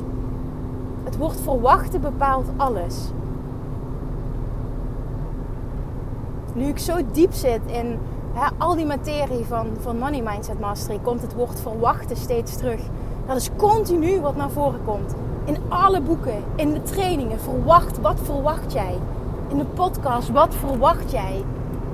Het 1.04 1.18
woord 1.18 1.42
verwachten 1.42 2.02
bepaalt 2.02 2.48
alles. 2.58 2.96
Nu 6.54 6.68
ik 6.68 6.80
zo 6.80 6.98
diep 7.12 7.34
zit 7.34 7.62
in 7.66 8.00
al 8.58 8.76
die 8.76 8.86
materie 8.86 9.46
van, 9.46 9.68
van 9.80 9.98
Money 9.98 10.22
Mindset 10.22 10.60
Mastery, 10.60 11.00
komt 11.02 11.22
het 11.22 11.34
woord 11.34 11.60
verwachten 11.60 12.18
steeds 12.18 12.58
terug. 12.58 12.82
Dat 13.28 13.36
is 13.36 13.50
continu 13.58 14.22
wat 14.22 14.36
naar 14.36 14.50
voren 14.50 14.80
komt. 14.86 15.16
In 15.46 15.58
alle 15.68 16.02
boeken, 16.02 16.44
in 16.56 16.74
de 16.74 16.82
trainingen. 16.82 17.40
Verwacht, 17.40 18.02
wat 18.02 18.20
verwacht 18.24 18.74
jij? 18.74 18.98
In 19.48 19.58
de 19.58 19.66
podcast, 19.66 20.30
wat 20.30 20.56
verwacht 20.56 21.12
jij? 21.12 21.36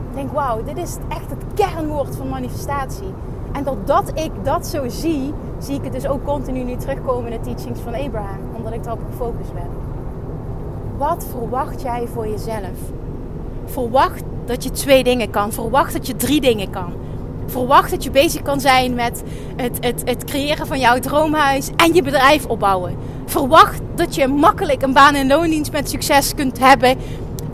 Ik 0.10 0.16
denk, 0.16 0.32
wauw, 0.32 0.64
dit 0.64 0.78
is 0.78 0.98
echt 1.10 1.30
het 1.30 1.44
kernwoord 1.54 2.16
van 2.16 2.30
manifestatie. 2.30 3.14
En 3.52 3.64
doordat 3.64 4.12
ik 4.14 4.32
dat 4.44 4.68
zo 4.68 4.88
zie, 4.88 5.34
zie 5.58 5.76
ik 5.76 5.84
het 5.84 5.94
dus 5.94 6.08
ook 6.08 6.24
continu 6.24 6.64
nu 6.64 6.76
terugkomen 6.76 7.32
in 7.32 7.42
de 7.42 7.46
teachings 7.46 7.80
van 7.80 7.94
Abraham. 7.94 8.40
Omdat 8.56 8.74
ik 8.74 8.84
daarop 8.84 9.04
gefocust 9.10 9.54
ben. 9.54 9.68
Wat 10.98 11.26
verwacht 11.32 11.82
jij 11.82 12.08
voor 12.14 12.28
jezelf? 12.28 12.78
Verwacht 13.66 14.24
dat 14.46 14.64
je 14.64 14.72
twee 14.72 15.04
dingen 15.04 15.30
kan. 15.30 15.52
Verwacht 15.52 15.94
dat 15.94 16.08
je 16.08 16.16
drie 16.16 16.42
dingen 16.42 16.70
kan. 16.70 16.94
Verwacht 17.50 17.92
dat 17.92 18.04
je 18.04 18.12
bezig 18.12 18.42
kan 18.42 18.60
zijn 18.60 18.94
met 18.94 19.24
het, 19.56 19.78
het, 19.80 20.02
het 20.06 20.24
creëren 20.24 20.68
van 20.68 20.80
jouw 20.80 21.00
droomhuis 21.00 21.70
en 21.76 21.94
je 21.94 22.02
bedrijf 22.02 22.46
opbouwen. 22.46 22.98
Verwacht 23.26 23.82
dat 23.96 24.16
je 24.16 24.28
makkelijk 24.28 24.82
een 24.82 24.94
baan 24.94 25.16
in 25.16 25.28
loondienst 25.28 25.72
met 25.72 25.90
succes 25.90 26.36
kunt 26.36 26.60
hebben 26.60 26.98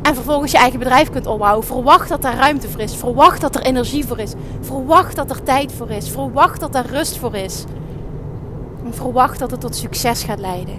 en 0.01 0.15
vervolgens 0.15 0.51
je 0.51 0.57
eigen 0.57 0.79
bedrijf 0.79 1.09
kunt 1.09 1.27
opbouwen. 1.27 1.65
Verwacht 1.65 2.09
dat 2.09 2.23
er 2.23 2.35
ruimte 2.35 2.69
voor 2.69 2.81
is. 2.81 2.95
Verwacht 2.95 3.41
dat 3.41 3.55
er 3.55 3.61
energie 3.61 4.05
voor 4.05 4.19
is. 4.19 4.33
Verwacht 4.61 5.15
dat 5.15 5.29
er 5.29 5.43
tijd 5.43 5.71
voor 5.71 5.89
is. 5.89 6.09
Verwacht 6.09 6.59
dat 6.59 6.75
er 6.75 6.85
rust 6.85 7.17
voor 7.17 7.35
is. 7.35 7.63
En 8.85 8.93
verwacht 8.93 9.39
dat 9.39 9.51
het 9.51 9.61
tot 9.61 9.75
succes 9.75 10.23
gaat 10.23 10.39
leiden. 10.39 10.75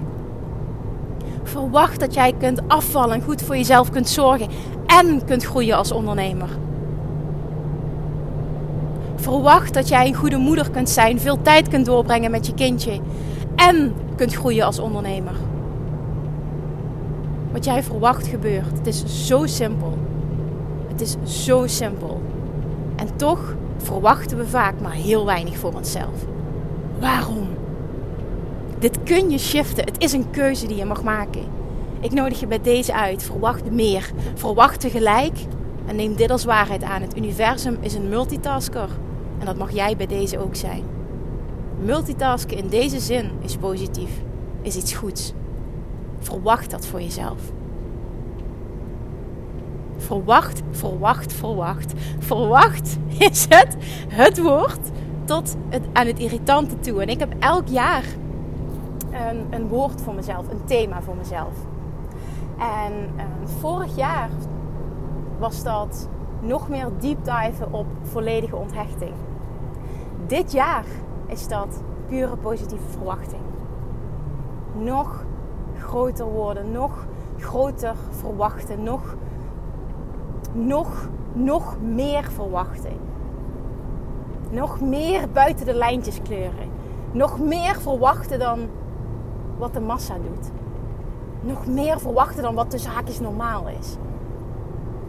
Verwacht 1.43 2.01
dat 2.01 2.15
jij 2.15 2.35
kunt 2.39 2.61
afvallen 2.69 3.15
en 3.15 3.23
goed 3.23 3.43
voor 3.43 3.57
jezelf 3.57 3.91
kunt 3.91 4.09
zorgen 4.09 4.49
en 4.87 5.25
kunt 5.25 5.45
groeien 5.45 5.77
als 5.77 5.93
ondernemer. 5.93 6.49
Verwacht 9.27 9.75
dat 9.75 9.89
jij 9.89 10.07
een 10.07 10.15
goede 10.15 10.37
moeder 10.37 10.71
kunt 10.71 10.91
zijn, 10.91 11.21
veel 11.21 11.43
tijd 11.43 11.69
kunt 11.69 11.87
doorbrengen 11.87 12.31
met 12.31 12.47
je 12.47 12.55
kindje 12.55 13.01
en 13.57 13.95
kunt 14.17 14.35
groeien 14.35 14.65
als 14.65 14.79
ondernemer. 14.79 15.33
Wat 17.53 17.65
jij 17.65 17.83
verwacht 17.83 18.27
gebeurt. 18.27 18.79
Het 18.79 18.87
is 18.87 19.27
zo 19.27 19.47
simpel. 19.47 19.99
Het 20.89 21.01
is 21.01 21.17
zo 21.45 21.67
simpel. 21.67 22.21
En 22.97 23.17
toch 23.17 23.55
verwachten 23.77 24.37
we 24.37 24.47
vaak 24.47 24.81
maar 24.81 24.93
heel 24.93 25.25
weinig 25.25 25.57
voor 25.57 25.73
onszelf. 25.75 26.27
Waarom? 27.01 27.49
Dit 28.79 29.03
kun 29.03 29.31
je 29.31 29.39
shiften. 29.39 29.85
Het 29.85 29.99
is 29.99 30.13
een 30.13 30.31
keuze 30.31 30.67
die 30.67 30.77
je 30.77 30.85
mag 30.85 31.03
maken. 31.03 31.45
Ik 32.01 32.13
nodig 32.13 32.41
je 32.41 32.47
bij 32.47 32.61
deze 32.61 32.95
uit. 32.95 33.23
Verwacht 33.23 33.71
meer. 33.71 34.11
Verwacht 34.35 34.81
tegelijk. 34.81 35.39
En 35.87 35.97
neem 35.97 36.17
dit 36.17 36.31
als 36.31 36.45
waarheid 36.45 36.83
aan. 36.83 37.03
Het 37.03 37.17
universum 37.17 37.77
is 37.81 37.95
een 37.95 38.09
multitasker. 38.09 38.89
En 39.39 39.47
dat 39.47 39.57
mag 39.57 39.71
jij 39.71 39.97
bij 39.97 40.07
deze 40.07 40.39
ook 40.39 40.55
zijn. 40.55 40.85
Multitasken 41.85 42.57
in 42.57 42.69
deze 42.69 43.01
zin 43.01 43.31
is 43.41 43.57
positief. 43.57 44.11
Is 44.63 44.77
iets 44.77 44.95
goeds. 44.95 45.33
Verwacht 46.19 46.71
dat 46.71 46.87
voor 46.87 47.01
jezelf. 47.01 47.41
Verwacht, 49.97 50.63
verwacht, 50.71 51.33
verwacht. 51.33 51.93
Verwacht 52.19 52.99
is 53.31 53.47
het, 53.49 53.77
het 54.09 54.43
woord 54.43 54.91
tot 55.25 55.57
het, 55.69 55.83
aan 55.93 56.07
het 56.07 56.19
irritante 56.19 56.79
toe. 56.79 57.03
En 57.03 57.09
ik 57.09 57.19
heb 57.19 57.35
elk 57.39 57.69
jaar 57.69 58.05
een, 59.11 59.47
een 59.51 59.69
woord 59.69 60.01
voor 60.01 60.15
mezelf, 60.15 60.49
een 60.49 60.65
thema 60.65 61.03
voor 61.03 61.17
mezelf. 61.17 61.55
En 62.59 62.93
uh, 63.17 63.23
vorig 63.61 63.97
jaar 63.97 64.29
was 65.39 65.63
dat 65.63 66.09
nog 66.47 66.69
meer 66.69 66.89
deep 66.99 67.25
diven 67.25 67.73
op 67.73 67.87
volledige 68.03 68.57
onthechting. 68.57 69.13
Dit 70.27 70.53
jaar 70.53 70.85
is 71.27 71.49
dat 71.49 71.83
pure 72.09 72.37
positieve 72.37 72.89
verwachting. 72.91 73.43
Nog 74.75 75.25
groter 75.79 76.27
worden, 76.27 76.73
nog 76.73 77.07
groter 77.39 77.95
verwachten, 78.11 78.83
nog, 78.83 79.17
nog, 80.53 81.09
nog 81.33 81.77
meer 81.81 82.25
verwachten. 82.25 82.93
Nog 84.51 84.81
meer 84.81 85.29
buiten 85.33 85.67
de 85.67 85.75
lijntjes 85.75 86.23
kleuren. 86.23 86.69
Nog 87.13 87.39
meer 87.39 87.81
verwachten 87.81 88.39
dan 88.39 88.69
wat 89.59 89.73
de 89.73 89.81
massa 89.81 90.15
doet. 90.15 90.51
Nog 91.41 91.67
meer 91.67 92.01
verwachten 92.01 92.43
dan 92.43 92.55
wat 92.55 92.71
de 92.71 92.79
zaakjes 92.79 93.21
normaal 93.21 93.69
is. 93.69 93.97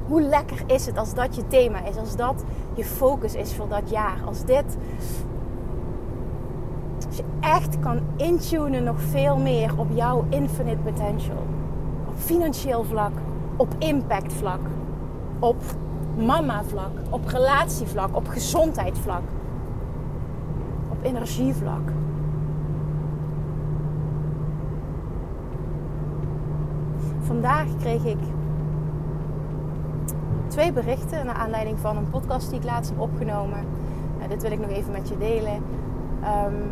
Hoe 0.08 0.22
lekker 0.22 0.64
is 0.66 0.86
het 0.86 0.98
als 0.98 1.14
dat 1.14 1.36
je 1.36 1.48
thema 1.48 1.86
is, 1.86 1.98
als 1.98 2.16
dat 2.16 2.44
je 2.74 2.84
focus 2.84 3.36
is 3.36 3.56
voor 3.56 3.68
dat 3.68 3.90
jaar, 3.90 4.18
als 4.26 4.46
dit 4.46 4.78
als 7.08 7.18
je 7.18 7.24
echt 7.40 7.80
kan 7.80 8.00
intunen 8.16 8.84
nog 8.84 9.02
veel 9.02 9.38
meer 9.38 9.78
op 9.78 9.88
jouw 9.94 10.26
infinite 10.30 10.78
potential. 10.78 11.46
Op 12.08 12.16
financieel 12.16 12.84
vlak, 12.84 13.12
op 13.56 13.76
impact 13.78 14.34
vlak, 14.34 14.60
op 15.40 15.62
mama 16.18 16.64
vlak, 16.64 16.92
op 17.10 17.28
relatievlak, 17.28 18.16
op 18.16 18.28
gezondheidsvlak, 18.28 19.22
op 20.90 20.98
energievlak. 21.04 21.92
Vandaag 27.20 27.66
kreeg 27.80 28.06
ik 28.06 28.18
twee 30.58 30.72
berichten 30.72 31.26
naar 31.26 31.36
aanleiding 31.36 31.80
van 31.80 31.98
een 31.98 32.10
podcast 32.10 32.50
die 32.50 32.60
ik 32.60 32.66
laatst 32.66 32.90
heb 32.90 33.00
opgenomen. 33.00 33.66
Dit 34.28 34.42
wil 34.42 34.52
ik 34.52 34.60
nog 34.60 34.70
even 34.70 34.92
met 34.92 35.10
je 35.10 35.18
delen. 35.18 35.54
Um, 35.54 36.72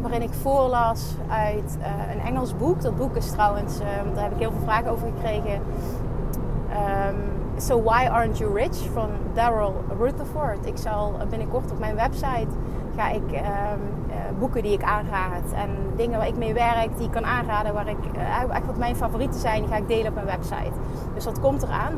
waarin 0.00 0.22
ik 0.22 0.32
voorlas 0.32 1.14
uit 1.28 1.78
uh, 1.78 2.14
een 2.14 2.20
Engels 2.20 2.56
boek. 2.56 2.80
Dat 2.80 2.96
boek 2.96 3.16
is 3.16 3.30
trouwens, 3.30 3.78
um, 3.78 4.14
daar 4.14 4.22
heb 4.22 4.32
ik 4.32 4.38
heel 4.38 4.50
veel 4.50 4.64
vragen 4.64 4.90
over 4.90 5.08
gekregen. 5.16 5.52
Um, 5.52 7.16
so 7.56 7.82
Why 7.82 8.06
Aren't 8.10 8.38
You 8.38 8.54
Rich 8.54 8.90
van 8.92 9.08
Daryl 9.34 9.74
Rutherford. 9.98 10.66
Ik 10.66 10.76
zal 10.76 11.12
binnenkort 11.30 11.70
op 11.70 11.78
mijn 11.78 11.94
website 11.94 12.48
ga 12.96 13.10
ik 13.10 13.32
uh, 13.32 13.40
boeken 14.38 14.62
die 14.62 14.72
ik 14.72 14.82
aanraad 14.82 15.52
en 15.54 15.70
dingen 15.96 16.18
waar 16.18 16.28
ik 16.28 16.36
mee 16.36 16.54
werk 16.54 16.96
die 16.96 17.06
ik 17.06 17.12
kan 17.12 17.26
aanraden, 17.26 17.74
waar 17.74 17.88
ik 17.88 17.98
uh, 18.16 18.66
wat 18.66 18.76
mijn 18.76 18.96
favorieten 18.96 19.40
zijn, 19.40 19.60
die 19.60 19.70
ga 19.70 19.76
ik 19.76 19.88
delen 19.88 20.08
op 20.08 20.14
mijn 20.14 20.26
website. 20.26 20.72
Dus 21.14 21.24
dat 21.24 21.40
komt 21.40 21.62
eraan. 21.62 21.92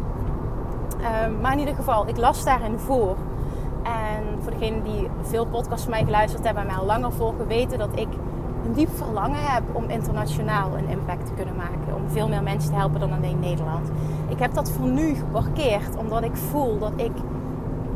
Maar 1.41 1.53
in 1.53 1.59
ieder 1.59 1.75
geval, 1.75 2.09
ik 2.09 2.17
las 2.17 2.45
daarin 2.45 2.79
voor 2.79 3.17
en 3.83 4.43
voor 4.43 4.53
degenen 4.53 4.83
die 4.83 5.09
veel 5.23 5.47
podcasts 5.47 5.83
van 5.83 5.91
mij 5.91 6.05
geluisterd 6.05 6.45
hebben 6.45 6.63
en 6.63 6.69
mij 6.69 6.79
al 6.79 6.87
langer 6.87 7.13
volgen, 7.13 7.47
weten 7.47 7.79
dat 7.79 7.91
ik 7.95 8.09
een 8.65 8.73
diep 8.73 8.89
verlangen 8.95 9.43
heb 9.43 9.63
om 9.73 9.85
internationaal 9.87 10.77
een 10.77 10.89
impact 10.89 11.27
te 11.27 11.33
kunnen 11.33 11.57
maken. 11.57 11.95
Om 11.95 12.03
veel 12.09 12.29
meer 12.29 12.43
mensen 12.43 12.71
te 12.71 12.77
helpen 12.77 13.01
dan 13.01 13.13
alleen 13.13 13.41
Nederland. 13.41 13.91
Ik 14.29 14.39
heb 14.39 14.55
dat 14.55 14.71
voor 14.71 14.87
nu 14.87 15.15
geparkeerd, 15.15 15.97
omdat 15.97 16.23
ik 16.23 16.37
voel 16.37 16.79
dat 16.79 16.93
ik 16.97 17.13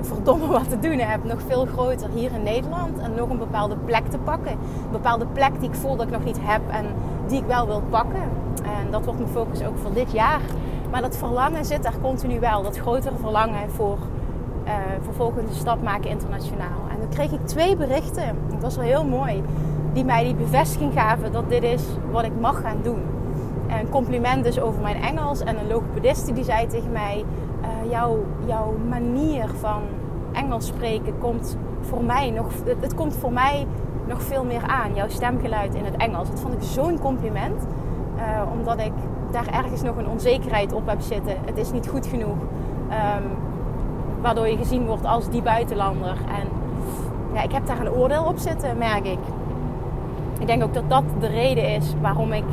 verdomme 0.01 0.47
wat 0.47 0.69
te 0.69 0.79
doen 0.79 0.99
heb. 0.99 1.25
Nog 1.25 1.43
veel 1.47 1.67
groter 1.67 2.09
hier 2.11 2.33
in 2.33 2.43
Nederland. 2.43 2.99
En 2.99 3.15
nog 3.15 3.29
een 3.29 3.39
bepaalde 3.39 3.77
plek 3.77 4.07
te 4.07 4.19
pakken. 4.19 4.53
Een 4.53 4.93
bepaalde 4.93 5.27
plek 5.27 5.61
die 5.61 5.69
ik 5.69 5.75
voel 5.75 5.97
dat 5.97 6.07
ik 6.07 6.13
nog 6.13 6.25
niet 6.25 6.39
heb 6.43 6.61
en 6.71 6.87
die 7.27 7.39
ik 7.39 7.47
wel 7.47 7.67
wil 7.67 7.83
pakken. 7.91 8.23
En 8.63 8.91
dat 8.91 9.05
wordt 9.05 9.21
mijn 9.21 9.33
focus 9.33 9.65
ook 9.65 9.79
voor 9.79 9.93
dit 9.93 10.13
jaar. 10.13 10.41
Maar 10.91 11.01
dat 11.01 11.17
verlangen 11.17 11.65
zit 11.65 11.85
er 11.85 11.95
continu 12.03 12.41
wel. 12.41 12.63
Dat 12.63 12.79
grotere 12.79 13.17
verlangen 13.21 13.71
voor 13.71 13.99
uh, 14.65 14.73
vervolgens 15.03 15.49
een 15.49 15.55
stap 15.55 15.83
maken 15.83 16.11
internationaal. 16.11 16.89
En 16.91 16.99
dan 16.99 17.09
kreeg 17.09 17.33
ik 17.33 17.47
twee 17.47 17.77
berichten, 17.77 18.37
dat 18.51 18.61
was 18.61 18.77
wel 18.77 18.85
heel 18.85 19.05
mooi, 19.05 19.43
die 19.93 20.05
mij 20.05 20.25
die 20.25 20.35
bevestiging 20.35 20.93
gaven 20.93 21.33
dat 21.33 21.49
dit 21.49 21.63
is 21.63 21.85
wat 22.11 22.25
ik 22.25 22.41
mag 22.41 22.61
gaan 22.61 22.79
doen. 22.83 23.03
En 23.67 23.79
een 23.79 23.89
compliment 23.89 24.45
dus 24.45 24.61
over 24.61 24.83
mijn 24.83 25.03
Engels 25.03 25.41
en 25.41 25.59
een 25.59 25.67
logopediste 25.67 26.33
die 26.33 26.45
zei 26.45 26.67
tegen 26.67 26.93
mij, 26.93 27.25
uh, 27.61 27.91
jouw, 27.91 28.25
jouw 28.47 28.75
manier 28.89 29.49
van 29.61 29.83
Engels 30.33 30.67
spreken 30.67 31.19
komt 31.19 31.57
voor 31.81 32.05
mij 32.05 32.31
nog, 32.31 32.47
het, 32.81 32.95
komt 32.95 33.17
voor 33.17 33.33
mij 33.33 33.67
nog 34.07 34.23
veel 34.23 34.45
meer 34.45 34.63
aan, 34.63 34.95
jouw 34.95 35.09
stemgeluid 35.09 35.75
in 35.75 35.85
het 35.85 35.97
Engels. 35.97 36.31
Dat 36.31 36.41
vond 36.41 36.55
ik 36.55 36.63
zo'n 36.63 36.99
compliment, 36.99 37.67
uh, 38.17 38.23
omdat 38.53 38.79
ik 38.79 38.93
daar 39.31 39.47
ergens 39.53 39.83
nog 39.83 39.97
een 39.97 40.09
onzekerheid 40.09 40.73
op 40.73 40.87
heb 40.87 41.01
zitten. 41.01 41.37
Het 41.45 41.57
is 41.57 41.73
niet 41.73 41.89
goed 41.89 42.07
genoeg. 42.07 42.37
Ehm, 42.89 43.23
waardoor 44.21 44.49
je 44.49 44.57
gezien 44.57 44.87
wordt 44.87 45.05
als 45.05 45.31
die 45.31 45.43
buitenlander. 45.43 46.17
En 46.41 46.49
ja, 47.35 47.43
ik 47.43 47.53
heb 47.53 47.67
daar 47.67 47.81
een 47.81 47.93
oordeel 47.93 48.25
op 48.25 48.39
zitten, 48.39 48.79
merk 48.79 49.07
ik. 49.07 49.19
Ik 50.39 50.47
denk 50.47 50.63
ook 50.63 50.75
dat 50.75 50.91
dat 50.91 51.05
de 51.21 51.27
reden 51.27 51.75
is 51.75 51.95
waarom 52.01 52.33
ik 52.33 52.45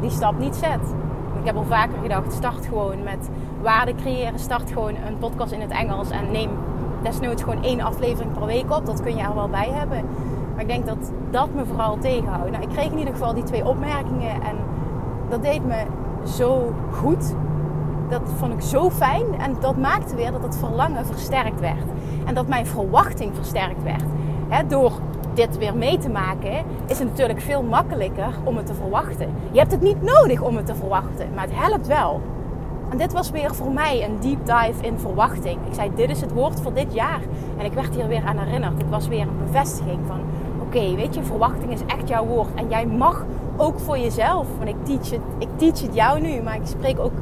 die 0.00 0.10
stap 0.10 0.38
niet 0.38 0.56
zet. 0.56 0.94
Ik 1.40 1.46
heb 1.46 1.56
al 1.56 1.64
vaker 1.64 1.98
gedacht, 2.02 2.32
start 2.32 2.66
gewoon 2.66 3.02
met 3.02 3.30
waarde 3.62 3.94
creëren. 3.94 4.38
Start 4.38 4.70
gewoon 4.72 4.94
een 5.06 5.18
podcast 5.18 5.52
in 5.52 5.60
het 5.60 5.70
Engels 5.70 6.10
en 6.10 6.30
neem 6.30 6.50
desnoods 7.02 7.42
gewoon 7.42 7.62
één 7.62 7.80
aflevering 7.80 8.32
per 8.32 8.46
week 8.46 8.70
op. 8.70 8.86
Dat 8.86 9.02
kun 9.02 9.16
je 9.16 9.22
er 9.22 9.34
wel 9.34 9.48
bij 9.48 9.68
hebben. 9.72 10.04
Maar 10.52 10.62
ik 10.62 10.68
denk 10.68 10.86
dat 10.86 11.12
dat 11.30 11.54
me 11.54 11.64
vooral 11.64 11.98
tegenhoudt. 11.98 12.50
Nou, 12.50 12.62
ik 12.62 12.68
kreeg 12.68 12.90
in 12.90 12.98
ieder 12.98 13.14
geval 13.14 13.34
die 13.34 13.42
twee 13.42 13.66
opmerkingen 13.66 14.42
en 14.42 14.56
dat 15.30 15.42
deed 15.42 15.66
me 15.66 15.84
zo 16.26 16.74
goed. 16.92 17.34
Dat 18.08 18.22
vond 18.36 18.52
ik 18.52 18.60
zo 18.60 18.90
fijn 18.90 19.26
en 19.38 19.56
dat 19.60 19.76
maakte 19.76 20.16
weer 20.16 20.32
dat 20.32 20.42
het 20.42 20.56
verlangen 20.56 21.06
versterkt 21.06 21.60
werd. 21.60 21.84
En 22.24 22.34
dat 22.34 22.46
mijn 22.46 22.66
verwachting 22.66 23.34
versterkt 23.34 23.82
werd. 23.82 24.04
door 24.70 24.92
dit 25.34 25.58
weer 25.58 25.76
mee 25.76 25.98
te 25.98 26.08
maken, 26.08 26.64
is 26.86 26.98
het 26.98 27.08
natuurlijk 27.08 27.40
veel 27.40 27.62
makkelijker 27.62 28.34
om 28.44 28.56
het 28.56 28.66
te 28.66 28.74
verwachten. 28.74 29.28
Je 29.50 29.58
hebt 29.58 29.72
het 29.72 29.80
niet 29.80 30.02
nodig 30.02 30.40
om 30.40 30.56
het 30.56 30.66
te 30.66 30.74
verwachten, 30.74 31.28
maar 31.34 31.44
het 31.44 31.54
helpt 31.54 31.86
wel. 31.86 32.20
En 32.90 32.98
dit 32.98 33.12
was 33.12 33.30
weer 33.30 33.54
voor 33.54 33.72
mij 33.72 34.04
een 34.04 34.20
deep 34.20 34.46
dive 34.46 34.86
in 34.86 34.98
verwachting. 34.98 35.58
Ik 35.66 35.74
zei, 35.74 35.90
dit 35.94 36.10
is 36.10 36.20
het 36.20 36.32
woord 36.32 36.60
voor 36.60 36.72
dit 36.72 36.94
jaar. 36.94 37.20
En 37.58 37.64
ik 37.64 37.72
werd 37.72 37.94
hier 37.94 38.08
weer 38.08 38.24
aan 38.24 38.38
herinnerd. 38.38 38.78
Het 38.78 38.90
was 38.90 39.08
weer 39.08 39.20
een 39.20 39.46
bevestiging 39.46 39.98
van, 40.06 40.20
oké, 40.60 40.94
weet 40.94 41.14
je, 41.14 41.22
verwachting 41.22 41.72
is 41.72 41.80
echt 41.86 42.08
jouw 42.08 42.26
woord. 42.26 42.54
En 42.54 42.68
jij 42.68 42.86
mag 42.86 43.24
ook 43.60 43.78
voor 43.78 43.98
jezelf, 43.98 44.46
want 44.58 44.68
ik 44.68 44.84
teach, 44.84 45.10
het, 45.10 45.20
ik 45.38 45.48
teach 45.56 45.80
het 45.80 45.94
jou 45.94 46.20
nu, 46.20 46.42
maar 46.42 46.54
ik 46.54 46.66
spreek 46.66 46.98
ook 46.98 47.12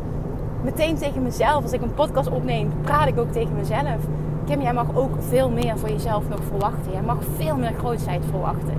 meteen 0.63 0.97
tegen 0.97 1.23
mezelf. 1.23 1.63
Als 1.63 1.73
ik 1.73 1.83
een 1.83 1.95
podcast 1.95 2.31
opneem, 2.31 2.73
praat 2.83 3.09
ik 3.09 3.19
ook 3.19 3.33
tegen 3.33 3.55
mezelf. 3.57 4.07
Kim, 4.45 4.61
jij 4.61 4.73
mag 4.73 4.87
ook 4.95 5.11
veel 5.19 5.51
meer 5.51 5.79
voor 5.79 5.89
jezelf 5.89 6.29
nog 6.29 6.41
verwachten. 6.49 6.93
Jij 6.93 7.03
mag 7.03 7.19
veel 7.37 7.57
meer 7.57 7.73
grootheid 7.79 8.25
verwachten. 8.31 8.75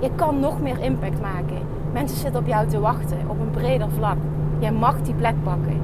Je 0.00 0.10
kan 0.14 0.40
nog 0.40 0.60
meer 0.60 0.80
impact 0.80 1.20
maken. 1.20 1.58
Mensen 1.92 2.18
zitten 2.18 2.40
op 2.40 2.46
jou 2.46 2.66
te 2.68 2.80
wachten 2.80 3.18
op 3.26 3.40
een 3.40 3.50
breder 3.50 3.88
vlak. 3.90 4.16
Jij 4.58 4.72
mag 4.72 5.02
die 5.02 5.14
plek 5.14 5.34
pakken. 5.42 5.80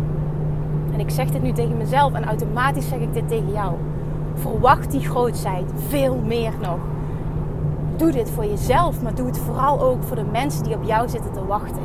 En 0.93 1.01
ik 1.01 1.11
zeg 1.11 1.31
dit 1.31 1.43
nu 1.43 1.53
tegen 1.53 1.77
mezelf 1.77 2.13
en 2.13 2.25
automatisch 2.25 2.89
zeg 2.89 2.99
ik 2.99 3.15
dit 3.15 3.29
tegen 3.29 3.53
jou. 3.53 3.75
Verwacht 4.35 4.91
die 4.91 5.01
grootheid 5.01 5.73
veel 5.89 6.17
meer 6.27 6.53
nog. 6.61 6.79
Doe 8.03 8.13
dit 8.13 8.31
voor 8.31 8.47
jezelf, 8.47 9.03
maar 9.03 9.15
doe 9.15 9.27
het 9.27 9.39
vooral 9.39 9.81
ook 9.81 10.03
voor 10.03 10.17
de 10.17 10.25
mensen 10.25 10.63
die 10.63 10.75
op 10.75 10.83
jou 10.85 11.09
zitten 11.09 11.33
te 11.33 11.47
wachten. 11.47 11.83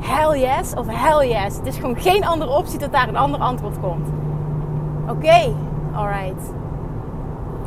Hell 0.00 0.40
yes 0.40 0.74
of 0.74 0.86
hell 0.88 1.28
yes. 1.28 1.56
Het 1.56 1.66
is 1.66 1.76
gewoon 1.76 1.96
geen 1.96 2.24
andere 2.24 2.50
optie 2.50 2.78
dat 2.78 2.92
daar 2.92 3.08
een 3.08 3.16
ander 3.16 3.40
antwoord 3.40 3.80
komt. 3.80 4.08
Oké, 5.02 5.10
okay. 5.12 5.54
alright. 5.94 6.52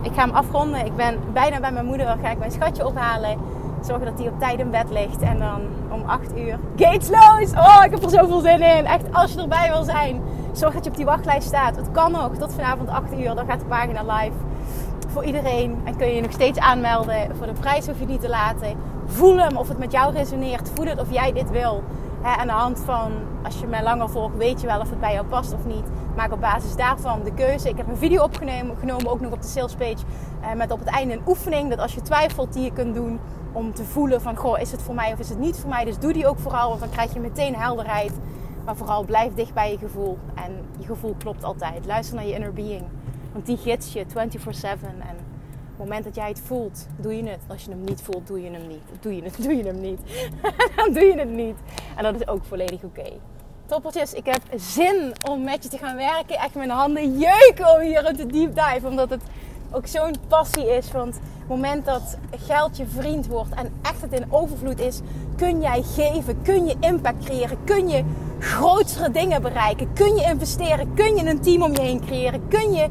Ik 0.02 0.12
ga 0.14 0.22
hem 0.22 0.36
afronden. 0.36 0.86
Ik 0.86 0.96
ben 0.96 1.20
bijna 1.34 1.60
bij 1.60 1.72
mijn 1.72 1.86
moeder. 1.86 2.18
Ga 2.22 2.30
ik 2.30 2.38
mijn 2.38 2.52
schatje 2.52 2.88
ophalen. 2.88 3.38
Zorgen 3.82 4.06
dat 4.06 4.20
hij 4.20 4.28
op 4.28 4.40
tijd 4.40 4.60
in 4.60 4.72
bed 4.72 4.90
ligt. 4.90 5.22
En 5.22 5.40
dan 5.40 5.62
om 5.90 6.04
8 6.06 6.38
uur. 6.38 6.60
Gatesloos! 6.76 7.52
Oh, 7.52 7.82
ik 7.86 7.92
heb 7.92 8.04
er 8.04 8.10
zoveel 8.10 8.40
zin 8.40 8.62
in. 8.62 8.86
Echt, 8.86 9.14
als 9.14 9.34
je 9.34 9.42
erbij 9.42 9.70
wil 9.72 9.84
zijn. 9.84 10.22
Zorg 10.52 10.74
dat 10.74 10.84
je 10.84 10.90
op 10.90 10.96
die 10.96 11.06
wachtlijst 11.06 11.48
staat. 11.48 11.76
Het 11.76 11.92
kan 11.92 12.12
nog. 12.12 12.36
Tot 12.38 12.54
vanavond 12.54 12.90
8 12.90 13.14
uur. 13.14 13.36
Dan 13.36 13.46
gaat 13.48 13.60
de 13.60 13.66
pagina 13.66 14.02
live. 14.02 14.53
Voor 15.14 15.24
iedereen. 15.24 15.82
En 15.84 15.96
kun 15.96 16.08
je 16.08 16.16
je 16.16 16.22
nog 16.22 16.32
steeds 16.32 16.60
aanmelden. 16.60 17.36
Voor 17.36 17.46
de 17.46 17.54
prijs 17.54 17.88
hoef 17.88 18.00
je 18.00 18.06
niet 18.06 18.22
te 18.22 18.30
laten. 18.30 18.78
Voel 19.06 19.38
hem 19.38 19.58
of 19.58 19.68
het 19.68 19.78
met 19.78 19.92
jou 19.92 20.14
resoneert. 20.14 20.72
Voel 20.74 20.86
het 20.86 21.00
of 21.00 21.12
jij 21.12 21.34
dit 21.34 21.52
wil. 21.52 21.84
He, 22.22 22.38
aan 22.38 22.48
de 22.48 22.54
hand 22.54 22.80
van, 22.80 23.12
als 23.44 23.60
je 23.60 23.68
mij 23.68 23.84
langer 23.84 24.10
volgt, 24.10 24.38
weet 24.38 24.62
je 24.62 24.68
wel 24.68 24.80
of 24.80 24.90
het 24.90 25.00
bij 25.00 25.14
jou 25.14 25.26
past 25.26 25.54
of 25.54 25.66
niet. 25.66 25.84
Maak 26.16 26.32
op 26.32 26.42
basis 26.42 26.76
daarvan 26.76 27.24
de 27.24 27.34
keuze. 27.34 27.70
Ik 27.70 27.78
heb 27.78 27.88
een 27.88 27.98
video 27.98 28.24
opgenomen, 28.24 28.78
genomen, 28.78 29.08
ook 29.12 29.20
nog 29.20 29.32
op 29.32 29.42
de 29.42 29.48
salespage. 29.48 30.06
Eh, 30.42 30.54
met 30.54 30.72
op 30.72 30.80
het 30.80 30.88
einde 30.88 31.14
een 31.14 31.28
oefening. 31.28 31.70
Dat 31.70 31.80
als 31.80 31.94
je 31.94 32.02
twijfelt, 32.02 32.54
die 32.54 32.64
je 32.64 32.72
kunt 32.72 32.96
doen 32.96 33.20
om 33.52 33.74
te 33.74 33.84
voelen 33.84 34.22
van, 34.22 34.36
goh, 34.36 34.60
is 34.60 34.72
het 34.72 34.82
voor 34.82 34.96
mij 34.96 35.14
of 35.14 35.20
is 35.20 35.30
het 35.30 35.40
niet 35.40 35.60
voor 35.60 35.70
mij? 35.70 35.86
Dus 35.86 36.00
doe 36.00 36.14
die 36.14 36.28
ook 36.28 36.40
vooral, 36.40 36.68
want 36.68 36.80
dan 36.80 36.90
krijg 36.90 37.14
je 37.14 37.20
meteen 37.20 37.56
helderheid. 37.56 38.14
Maar 38.66 38.76
vooral 38.76 39.04
blijf 39.04 39.34
dicht 39.34 39.54
bij 39.54 39.72
je 39.72 39.78
gevoel. 39.78 40.18
En 40.36 40.52
je 40.78 40.86
gevoel 40.86 41.16
klopt 41.18 41.44
altijd. 41.44 41.86
Luister 41.86 42.16
naar 42.16 42.26
je 42.26 42.34
inner 42.34 42.54
being. 42.54 42.84
Want 43.34 43.46
die 43.46 43.58
gids 43.58 43.94
je 43.94 44.06
24-7. 44.06 44.12
En 44.14 45.16
op 45.74 45.80
het 45.80 45.88
moment 45.88 46.04
dat 46.04 46.16
jij 46.16 46.28
het 46.28 46.42
voelt, 46.46 46.88
doe 46.98 47.18
je 47.18 47.30
het. 47.30 47.40
Als 47.48 47.64
je 47.64 47.70
hem 47.70 47.84
niet 47.84 48.02
voelt, 48.02 48.28
doe 48.28 48.42
je 48.42 48.50
hem 48.50 48.68
niet. 48.68 48.82
Doe 49.00 49.16
je 49.16 49.24
het, 49.24 49.42
doe 49.44 49.56
je 49.56 49.64
hem 49.64 49.82
niet. 49.82 50.00
dan 50.76 50.94
doe 50.94 51.04
je 51.04 51.20
het 51.20 51.30
niet. 51.30 51.56
En 51.96 52.04
dat 52.04 52.16
is 52.16 52.28
ook 52.28 52.44
volledig 52.46 52.84
oké. 52.84 53.10
Toppeltjes, 53.66 54.14
ik 54.14 54.26
heb 54.26 54.42
zin 54.56 55.14
om 55.30 55.44
met 55.44 55.64
je 55.64 55.70
te 55.70 55.78
gaan 55.78 55.96
werken. 55.96 56.36
Echt 56.36 56.56
mijn 56.56 56.70
handen 56.70 57.20
jeuken 57.20 57.74
om 57.76 57.80
hier 57.80 58.10
in 58.10 58.16
te 58.16 58.26
deep 58.26 58.56
dive. 58.56 58.88
Omdat 58.88 59.10
het 59.10 59.22
ook 59.72 59.88
zo'n 59.88 60.16
passie 60.28 60.76
is. 60.76 60.92
Want 60.92 61.16
het 61.16 61.48
moment 61.48 61.86
dat 61.86 62.18
geld 62.46 62.78
je 62.78 62.86
vriend 62.88 63.28
wordt 63.28 63.54
en 63.54 63.74
echt 63.82 64.02
het 64.02 64.14
in 64.14 64.32
overvloed 64.32 64.80
is, 64.80 65.00
kun 65.36 65.62
jij 65.62 65.84
geven, 65.84 66.42
kun 66.42 66.66
je 66.66 66.76
impact 66.80 67.26
creëren, 67.26 67.58
kun 67.64 67.90
je 67.90 68.04
grotere 68.40 69.12
dingen 69.12 69.42
bereiken, 69.42 69.94
kun 69.94 70.16
je 70.16 70.24
investeren, 70.24 70.94
kun 70.94 71.16
je 71.16 71.26
een 71.26 71.42
team 71.42 71.62
om 71.62 71.72
je 71.72 71.82
heen 71.82 72.06
creëren, 72.06 72.48
kun 72.48 72.74
je 72.74 72.88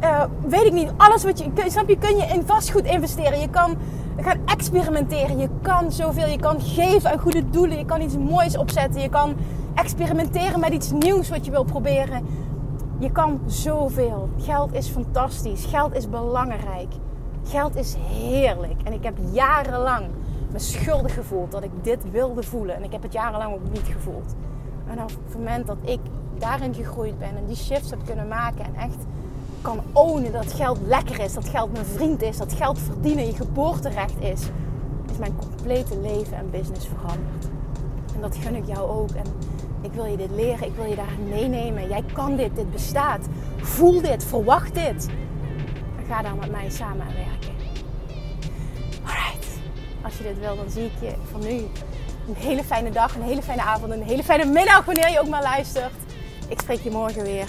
uh, 0.00 0.24
weet 0.48 0.64
ik 0.64 0.72
niet, 0.72 0.92
alles 0.96 1.24
wat 1.24 1.38
je, 1.38 1.50
snap 1.66 1.88
je, 1.88 1.98
kun 1.98 2.16
je 2.16 2.26
in 2.26 2.46
vastgoed 2.46 2.84
investeren. 2.84 3.40
Je 3.40 3.50
kan 3.50 3.76
gaan 4.20 4.38
experimenteren. 4.44 5.38
Je 5.38 5.48
kan 5.62 5.92
zoveel. 5.92 6.28
Je 6.28 6.38
kan 6.38 6.60
geven 6.60 7.10
aan 7.10 7.18
goede 7.18 7.50
doelen. 7.50 7.78
Je 7.78 7.84
kan 7.84 8.00
iets 8.00 8.16
moois 8.16 8.56
opzetten. 8.56 9.00
Je 9.00 9.08
kan 9.08 9.34
experimenteren 9.74 10.60
met 10.60 10.72
iets 10.72 10.90
nieuws 10.90 11.28
wat 11.28 11.44
je 11.44 11.50
wil 11.50 11.64
proberen. 11.64 12.26
Je 12.98 13.12
kan 13.12 13.40
zoveel. 13.46 14.28
Geld 14.38 14.74
is 14.74 14.88
fantastisch. 14.88 15.64
Geld 15.64 15.94
is 15.96 16.08
belangrijk. 16.08 16.92
Geld 17.44 17.76
is 17.76 17.96
heerlijk. 17.98 18.82
En 18.84 18.92
ik 18.92 19.02
heb 19.02 19.16
jarenlang 19.32 20.06
me 20.52 20.58
schuldig 20.58 21.14
gevoeld 21.14 21.52
dat 21.52 21.62
ik 21.62 21.70
dit 21.82 22.10
wilde 22.10 22.42
voelen. 22.42 22.76
En 22.76 22.82
ik 22.82 22.92
heb 22.92 23.02
het 23.02 23.12
jarenlang 23.12 23.54
ook 23.54 23.70
niet 23.72 23.86
gevoeld. 23.94 24.34
En 24.86 25.02
op 25.02 25.08
het 25.08 25.34
moment 25.36 25.66
dat 25.66 25.76
ik 25.84 26.00
daarin 26.38 26.74
gegroeid 26.74 27.18
ben 27.18 27.36
en 27.36 27.46
die 27.46 27.56
shifts 27.56 27.90
heb 27.90 27.98
kunnen 28.04 28.28
maken 28.28 28.64
en 28.64 28.74
echt 28.74 29.06
kan 29.62 29.80
ownen 29.92 30.32
dat 30.32 30.52
geld 30.52 30.78
lekker 30.86 31.20
is, 31.20 31.32
dat 31.32 31.48
geld 31.48 31.72
mijn 31.72 31.84
vriend 31.84 32.22
is, 32.22 32.36
dat 32.36 32.52
geld 32.52 32.78
verdienen 32.78 33.26
je 33.26 33.34
geboorterecht 33.34 34.20
is, 34.20 34.40
is 35.10 35.18
mijn 35.18 35.36
complete 35.36 36.00
leven 36.00 36.36
en 36.36 36.50
business 36.50 36.86
veranderd. 36.86 37.48
En 38.14 38.20
dat 38.20 38.36
gun 38.36 38.54
ik 38.54 38.66
jou 38.66 38.90
ook. 38.90 39.10
En 39.10 39.24
ik 39.82 39.92
wil 39.92 40.04
je 40.04 40.16
dit 40.16 40.30
leren, 40.30 40.66
ik 40.66 40.74
wil 40.74 40.84
je 40.84 40.96
daarin 40.96 41.28
meenemen. 41.28 41.88
Jij 41.88 42.04
kan 42.12 42.36
dit, 42.36 42.56
dit 42.56 42.70
bestaat. 42.70 43.26
Voel 43.56 44.00
dit, 44.00 44.24
verwacht 44.24 44.74
dit. 44.74 45.08
En 45.98 46.04
ga 46.08 46.22
daar 46.22 46.36
met 46.36 46.50
mij 46.50 46.70
samen 46.70 47.06
aan 47.06 47.14
werken. 47.14 47.54
Alright. 49.04 49.46
Als 50.02 50.16
je 50.16 50.22
dit 50.22 50.38
wil, 50.38 50.56
dan 50.56 50.70
zie 50.70 50.84
ik 50.84 51.00
je 51.00 51.14
van 51.30 51.40
nu 51.40 51.56
een 52.28 52.36
hele 52.36 52.64
fijne 52.64 52.90
dag, 52.90 53.14
een 53.14 53.22
hele 53.22 53.42
fijne 53.42 53.62
avond, 53.62 53.92
een 53.92 54.02
hele 54.02 54.24
fijne 54.24 54.44
middag 54.44 54.84
wanneer 54.84 55.10
je 55.10 55.20
ook 55.20 55.28
maar 55.28 55.42
luistert. 55.42 55.92
Ik 56.48 56.60
spreek 56.60 56.80
je 56.80 56.90
morgen 56.90 57.22
weer 57.22 57.48